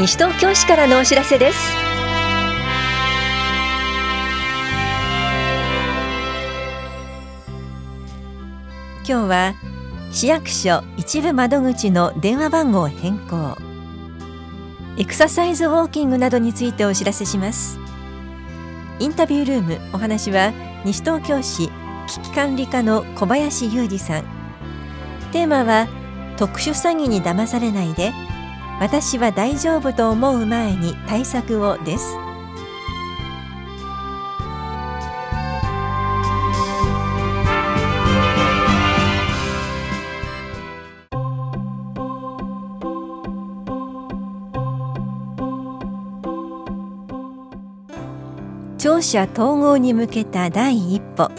[0.00, 1.58] 西東京市からのお知らせです。
[8.96, 9.54] 今日は
[10.10, 13.58] 市役所一部窓口の電話番号変更。
[14.96, 17.78] エクササイズウォーキングなどについてお知らせします。
[19.00, 20.54] インタビュールームお話は
[20.86, 21.68] 西東京市
[22.06, 24.24] 危機管理課の小林裕二さん。
[25.30, 25.88] テーマは
[26.38, 28.14] 特殊詐欺に騙されないで。
[28.80, 32.16] 私は大丈夫と思う前に対策をです。
[48.78, 51.30] 庁舎統合に向けた第一歩。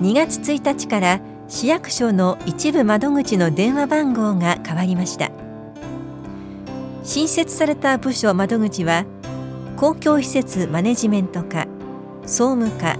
[0.00, 5.39] 2月1日から市役所の一部窓口の電話番号が変わりました。
[7.10, 9.04] 新設された部署窓口は
[9.76, 11.66] 公共施設マネジメント課
[12.22, 12.96] 総務課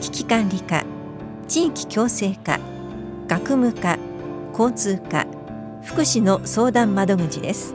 [0.00, 0.84] 危機管理課
[1.48, 2.60] 地域共生課
[3.26, 3.98] 学務課
[4.56, 5.26] 交通課
[5.82, 7.74] 福祉の相談窓口です。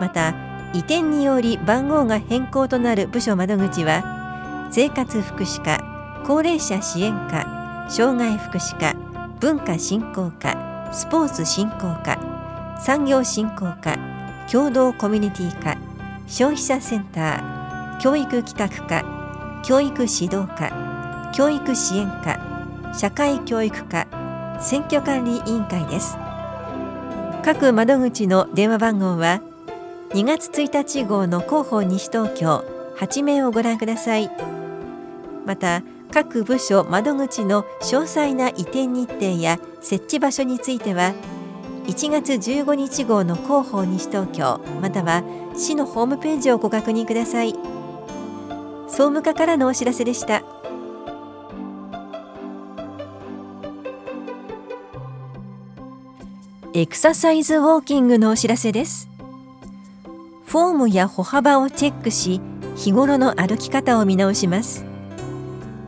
[0.00, 0.34] また
[0.74, 5.78] 移転により番号が変更となる部署窓口は生活福祉課
[6.26, 8.94] 高齢者支援課障害福祉課
[9.38, 12.18] 文化振興課スポーツ振興課
[12.84, 14.13] 産業振興課
[14.50, 15.76] 共同コミュニティ課
[16.26, 22.38] 消費者センター教育企画課教育指導課教育支援課
[22.94, 24.06] 社会教育課
[24.60, 26.16] 選挙管理委員会です。
[27.44, 29.40] 各窓口の電話番号は
[30.10, 32.64] 2月1日号の広報西東京
[32.98, 34.30] 8名をご覧ください。
[35.44, 41.12] また各部署窓口の詳細な移転日程や設置場所については
[41.86, 45.22] 1月15日号の広報西東京または
[45.54, 47.54] 市のホームページをご確認ください。
[48.86, 50.42] 総務課からのお知らせでした。
[56.72, 59.08] エクササイズウォーキングのお知らせです。
[60.46, 62.40] フォームや歩幅をチェックし
[62.76, 64.84] 日頃の歩き方を見直します。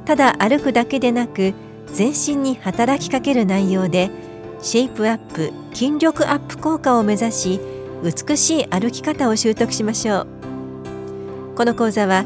[0.05, 1.55] ただ歩くだけでなく
[1.87, 4.11] 全身に働きかける内容で
[4.67, 7.61] シェイプアップ筋力アップ効果を目指し
[8.03, 10.27] 美しい歩き方を習得しましょう。
[11.55, 12.25] この講座は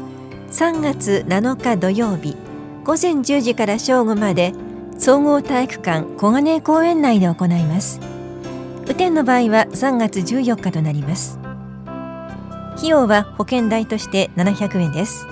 [0.49, 2.35] 3月7日土曜日
[2.83, 4.53] 午前10時から正午まで
[4.97, 7.99] 総合体育館小金公園内で行います。
[8.85, 11.37] 雨天の場合は3月14日となります。
[12.75, 15.27] 費用は保険代として700円です。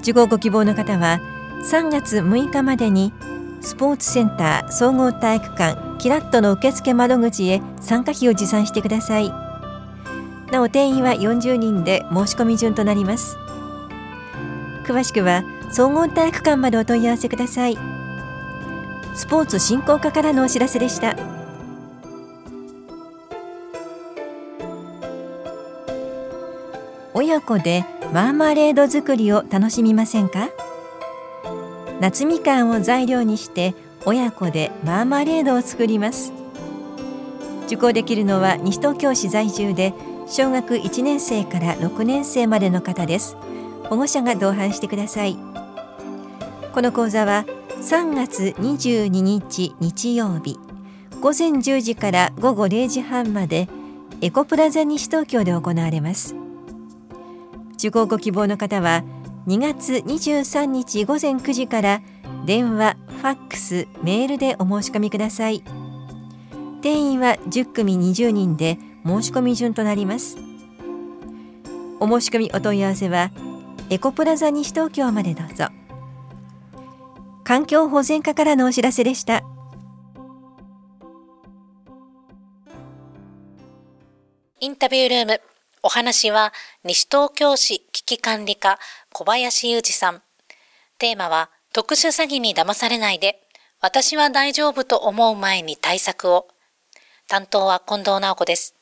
[0.00, 1.20] 受講ご希望の方は
[1.62, 3.12] 3月6日までに
[3.60, 9.30] スポーツセンター総合体育館キラットの受付窓口へ参加費を持参してください。
[10.50, 13.36] なお定員は40人で申し込み順となります。
[14.84, 17.78] 詳しくは総合体育館までお問い合わせください。
[19.14, 21.16] スポーツ振興課からのお知らせでした。
[27.12, 30.48] 親子でマーマレード作りを楽しみませんか？
[32.00, 33.74] 夏みかんを材料にして
[34.06, 36.32] 親子でマーマレードを作ります。
[37.66, 39.92] 受講できるのは西東京市在住で
[40.26, 43.36] 小学1年生から6年生までの方です。
[43.84, 45.36] 保護者が同伴してください。
[46.72, 47.44] この講座は
[47.82, 50.58] 3月22日日曜日
[51.20, 53.68] 午前10時から午後0時半まで
[54.22, 56.34] エコプラザ西東京で行われます。
[57.74, 59.02] 受講ご希望の方は
[59.50, 62.02] 2月23日午前9時から
[62.46, 65.64] 電話、ファックス、メールでお申し込みください。
[66.82, 70.36] 定員は10組20人で申し込み順となります。
[71.98, 73.32] お申し込みお問い合わせは
[73.90, 75.66] エコプラザ西東京までどうぞ。
[77.42, 79.42] 環境保全課からのお知らせでした。
[84.60, 85.49] インタビュールーム。
[85.82, 86.52] お話は
[86.84, 88.78] 西東京市危機管理課
[89.14, 90.22] 小林裕二さん。
[90.98, 93.40] テーマは特殊詐欺に騙されないで
[93.80, 96.48] 私は大丈夫と思う前に対策を。
[97.28, 98.74] 担当は近藤直子です。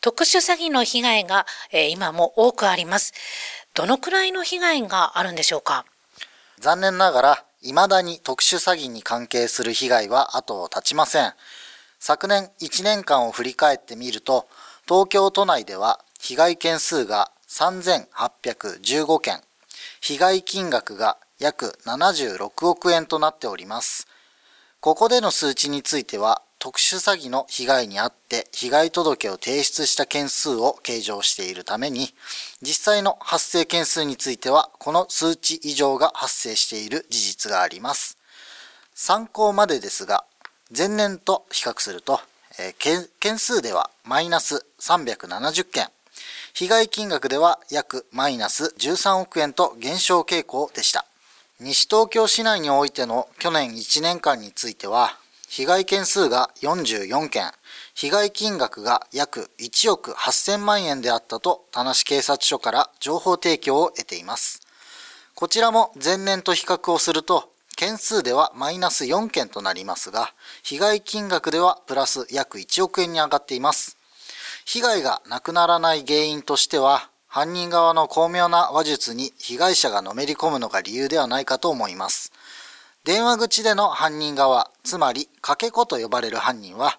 [0.00, 3.12] 特殊詐欺の被害が、え、今も多くあります。
[3.74, 5.84] どのくらいの被害があるんでしょうか？
[6.58, 11.34] 残念ながら未だに特殊詐欺に関係する被害は後を絶ちません。
[11.98, 14.46] 昨年1年間を振り返ってみると
[14.88, 19.40] 東京都内では被害件数が3815件、
[20.00, 24.06] 被害金額が約76億円となっております。
[24.78, 32.14] ここでの数値については、特殊詐欺の被害に遭って被害届を提出した件数を計上しているために、
[32.62, 38.18] 実際の発生件数についてはこの数値以上が発生している事実があります。
[38.94, 40.24] 参考までですが、
[40.76, 42.20] 前年と比較すると、
[42.58, 45.88] えー、件数ではマイナス370件、
[46.54, 51.04] 被害金額では約マイナス13億円と減少傾向でした。
[51.60, 55.18] 西東京市内においての去年1年間については、
[55.48, 57.52] 被害件数が44件、
[57.94, 64.60] 被害金額が約1億8000万円であったと、田無警察署から情報提供を得ています。
[65.34, 70.32] こちらも前年と比較をすると、件数ではマイナス4件となりますが、
[70.62, 73.98] 被害金額ではプラス約1億円に上がっています。
[74.64, 82.32] 被害がなくならない原因としては、犯人側の巧妙な話術に被害者がのめり込むのが理由ではないかと思います。
[83.04, 86.98] 電話口での犯人側、つまりかけ子と呼ばれる犯人は、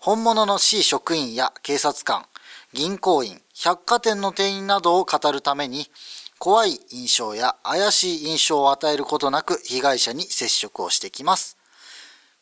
[0.00, 2.24] 本物の C 職員や警察官、
[2.72, 5.90] 銀行員、百貨店の店員などを語るために、
[6.38, 11.56] 怖い印象や怪しい印象を与えることなく被害者に接触をしてきます。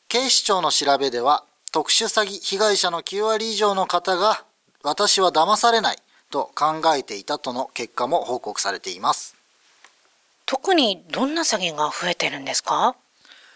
[0.09, 4.45] 警視庁の調べでは、特殊詐欺被害者の9割以上の方が、
[4.83, 5.99] 私は騙されない、
[6.31, 9.37] と考えていたとの結果も報告されています。
[10.47, 12.97] 特にどんな詐欺が増えてるんですか？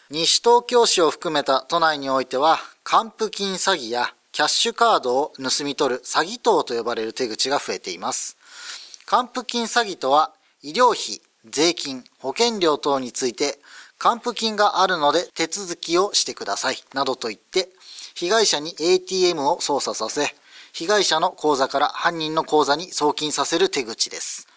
[0.08, 8.35] 西東京市を含めた都内においては、還付金詐欺やキャッシュカードを盗み取る詐欺等と呼ばれる手口が増えています。
[9.08, 10.32] 還付金詐欺とは、
[10.62, 13.60] 医療費、税金、保険料等について、
[13.98, 17.68] 還付金があるので手続きをしてください、などと言って、
[18.16, 20.34] 被害者に ATM を操作させ、
[20.72, 24.48] 被害者の口座から犯人の口座に送金させる手口です。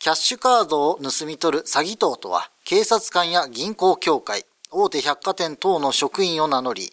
[0.00, 6.92] キャッシュカードを盗み取る詐欺等とは、警察官や銀行協会、大手百貨店等の職員を名乗り、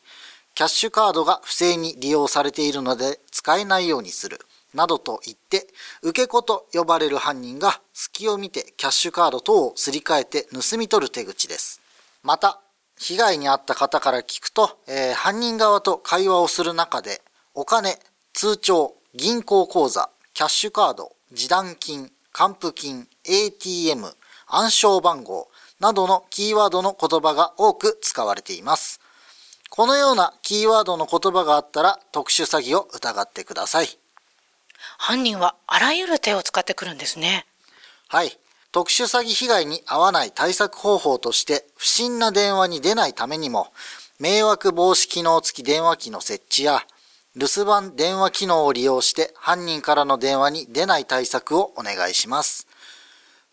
[0.54, 4.40] キャッシュカードが不正に利用されているので使えないようにする、
[4.76, 5.68] などと言って、
[6.04, 11.82] 受け子と呼ばれる犯人が隙を見てキャッシュカード等をすり替えて盗み取る手口です。
[12.22, 12.60] また、
[12.98, 17.22] 被害に遭った方から聞くと、えー、犯人側と会話をする中で、
[17.54, 18.00] お金、
[18.34, 24.06] 通帳、銀行口座、キャッシュカード、示談金、還付金、ATM、
[24.48, 25.50] 暗証番号
[25.80, 29.00] などのキーワードの言葉が多く使われています。
[29.70, 33.88] このようなキーワードの言葉があったら特殊詐欺を疑ってください。
[34.98, 37.46] 犯人はあらゆる手を使ってくるんですね。
[38.08, 38.38] はい。
[38.72, 43.68] 特殊詐欺被害に遭わない対策方法として不審な電話に出ないためにも
[44.20, 46.86] 迷惑防止機能付き電話機の設置や
[47.38, 52.66] 留守番電話機能を利用して犯人からの電話に出ない対策をお願いします。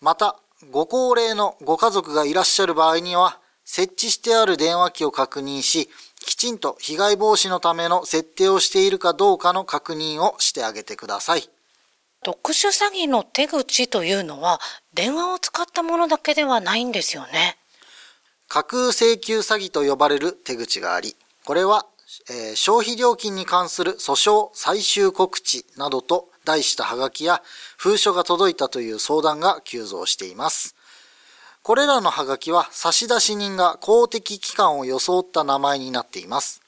[0.01, 0.39] また、
[0.71, 5.91] ご高齢のご家族がいらっしゃる場合には、設置してある電話機を確認し、
[6.23, 11.49] きちんと被害防止のための設定をしているかどうかの確認をしてあげてください。
[12.23, 14.61] 特殊詐欺の手口というのは、
[14.95, 17.59] 電話を使ったものだけではないんですよね。
[18.49, 21.87] 架空請求詐欺と呼ばれる手口があり、これは
[22.29, 27.43] えー、消費料金に関する訴訟最終告知などと題したハガキや
[27.79, 30.77] 封書が届いたという相談が急増しています。
[31.63, 36.61] これらのハガキは差出人が公的機関を装った名前になっています。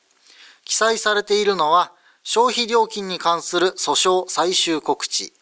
[0.65, 1.91] 記載されているのは
[2.23, 5.33] 消費料金に関する訴訟最終告知、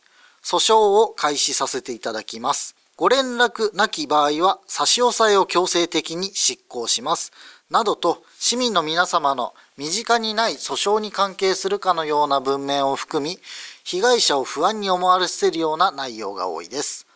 [0.43, 2.75] 訴訟を開始させていただきます。
[2.97, 7.31] ご連絡なき場合は差し押さえを強制的に執行します。
[7.69, 13.39] などと市民の皆様の身近にない訴訟に関係するかのような文面を含み、
[13.85, 17.07] 被害者を不安に思わせるような内容が多いです。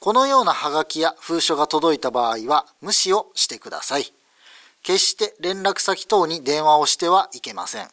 [0.00, 4.14] このようなハガキや封書が届いた場合は無視をしてください。
[4.82, 7.88] 決して連絡先等に電話をしてはいけません。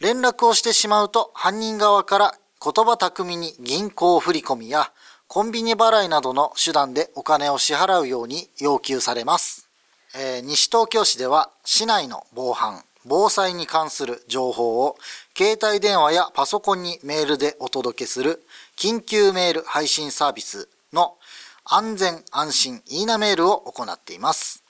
[0.00, 4.90] 連絡をしてしまうと犯人側から言葉巧みに銀行振込や
[5.28, 9.68] コンビニ払いなどの手段でお金を支払うように要求されます。
[10.14, 14.96] えー、西東京市では市内の防犯、防災に関する情報を
[15.36, 18.42] 携帯電話やパソコンにメールでお届けする
[18.78, 21.16] 緊急メール配信サービスの
[21.64, 24.62] 安全安心いいなメールを行っています。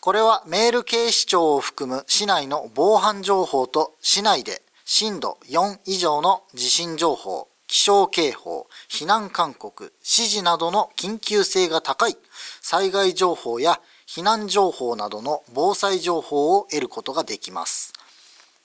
[0.00, 12.16] これはメール警視庁を含む市内の防犯情報と市内で震度4以上の地震情報、気象警報、避難勧告、指示などの緊急性が高い
[12.62, 17.92] 災害情報や避難情報などの防災情報を得ることができます。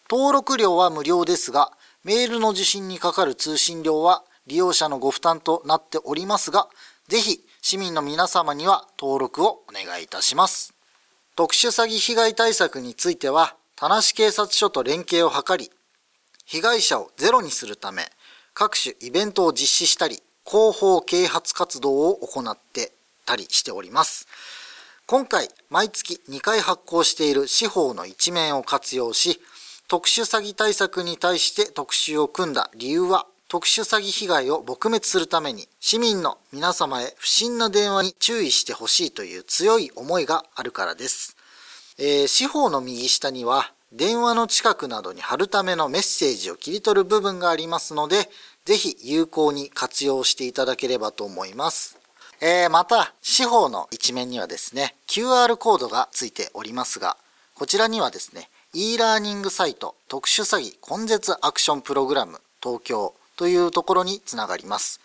[0.09, 1.71] 登録料は無料ですが、
[2.03, 6.67] メールの受信にかかる通信料は利用者のご負担となっておりますが、
[7.07, 10.73] ぜひ市民の皆様には登録をお願いいたします。
[11.35, 15.71] 特殊詐欺被害対策については、田無警察署と連携を図り、
[16.45, 18.03] 被害者をゼロにするため、
[18.53, 22.93] 各種イベントを実施したり、広報啓発活動を行って
[23.25, 24.27] たりしております。
[25.07, 29.41] 今回、毎月2回発行している司法の一面を活用し、
[29.87, 41.38] 特殊詐欺対策に対して特集を組んだ理由は、特殊詐欺被害を撲滅するために市民の皆様へ不審な電話に注意してほしいという強い思いがあるからです。
[41.97, 48.29] えー、司法の右下には電話の近くなどに貼るためのメッセージを切り取る部分がありますので、
[48.65, 51.97] ぜひ有効に活用していただければと思います。
[52.41, 57.15] えー、また、司法の一面にはですね、QR コードがついておりますが、
[57.53, 65.00] こちらにはですね、e ラーニングサイト特殊詐欺根絶アクションプログラム東京というところにつながります。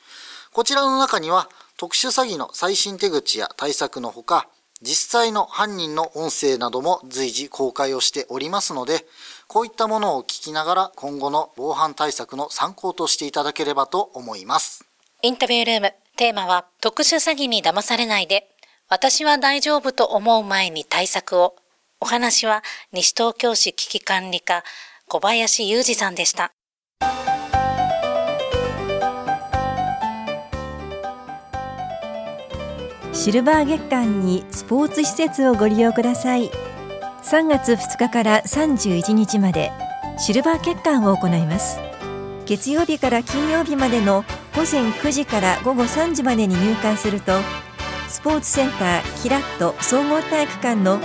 [0.53, 4.49] こちらの中には特殊詐欺の最新手口や対策のほか、
[4.83, 9.07] 実際の犯人の音声なども随時公開をしておりますので、
[9.47, 14.85] こういったものを聞きながら今後の防犯対策の参考としていただければと思います。
[15.23, 18.49] インタビュールーム、テーマは特殊詐欺に騙されないで、
[18.89, 21.57] 私は大丈夫と思う前に対策を。
[22.01, 24.65] お話は西東京市危機管理課
[25.07, 26.53] 小林裕二さんでした。
[33.23, 36.50] シルバー月間にスポーツ施設をご利用ください。
[37.23, 39.73] 3月2日から31日まで
[40.17, 41.79] シルバー月間を行います。
[42.47, 44.25] 月曜日から金曜日までの
[44.57, 47.33] 午前9時から午後3時までに入館すると
[48.09, 50.99] スポーツセンターキラット総合体育館の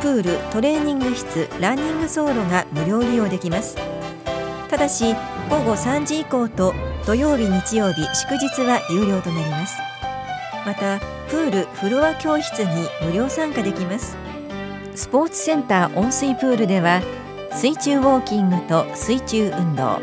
[0.00, 3.76] プールトレーニング室ランニング走路が無料利用できます。
[4.70, 5.14] ただし
[5.50, 6.72] 午後3時以降と
[7.04, 9.76] 土曜日日曜日祝日は有料となります。
[10.64, 14.16] またプールフロア教室に無料参加できます。
[14.94, 17.02] スポーツセンター温水プールでは
[17.52, 20.00] 水中ウォーキングと水中運動。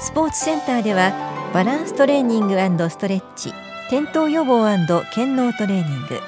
[0.00, 1.12] スポーツセンターでは
[1.54, 2.56] バランストレーニング
[2.90, 3.52] ストレッチ
[3.86, 4.62] 転倒予防
[5.14, 6.20] 健脳トレーニング。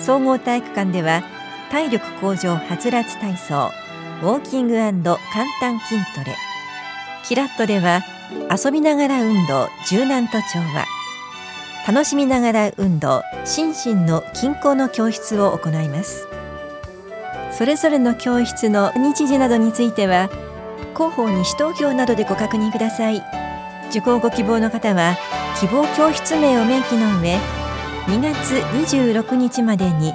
[0.00, 1.22] 総合体育館では
[1.70, 3.70] 体力向上はつらつ体操
[4.22, 4.76] ウォーキング
[5.32, 6.36] 簡単筋トレ。
[7.24, 8.02] キラットでは
[8.54, 10.97] 遊びながら運動柔軟と調和。
[11.88, 16.28] 楽しみながら運動心身の均衡の教室を行います。
[17.50, 20.28] それぞれの教室の日時などについては
[20.94, 23.24] 広報西東京などでご確認ください。
[23.88, 25.16] 受講ご希望の方は
[25.58, 27.38] 希望教室名を明記の上
[28.04, 28.56] 2月
[28.94, 30.12] 26日までに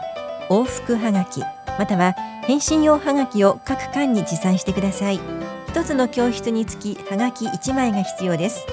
[0.50, 1.42] 往復はがき
[1.80, 2.14] または
[2.44, 5.20] 返信用はがきを各館に持参してください。
[5.70, 8.64] 一つの教室につきはがき1枚が必要です。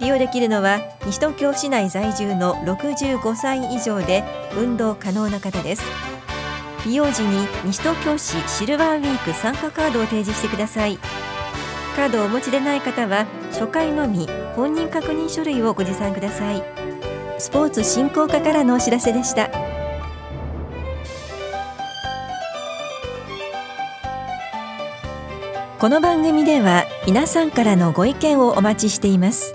[0.00, 4.22] 利用できるのは西東京市内在住の65歳以上で
[4.56, 5.82] 運動可能な方です。
[6.86, 10.98] 利用時に西東京市シルバーウィーク参加カードを提示してください。
[11.96, 16.62] カードをお持ちでない方は初回のみ本人確認書類をご持参ください。
[17.38, 19.50] スポーツ振興課からのお知らせでした。
[25.80, 29.54] この番組では皆さんからのご意見をお待ちしています。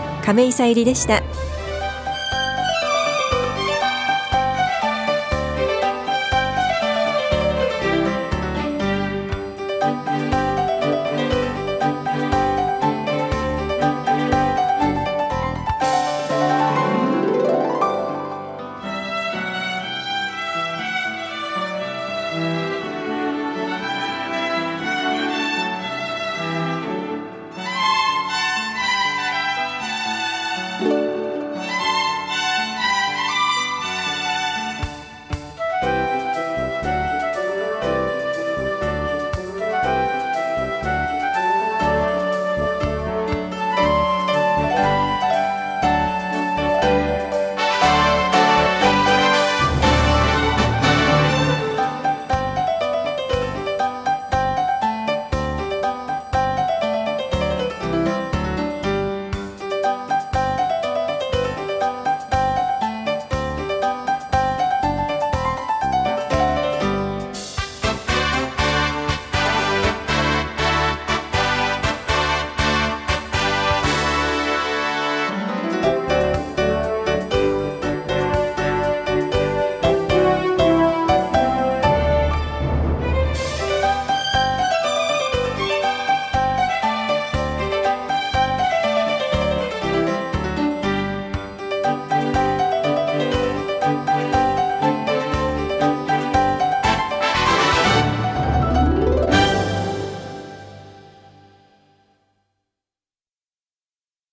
[0.21, 1.23] 亀井さゆりでした。